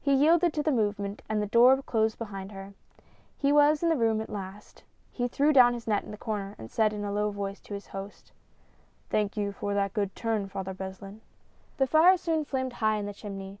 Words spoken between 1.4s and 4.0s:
the door closed behind her. He was in the